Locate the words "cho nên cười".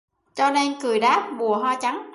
0.35-0.99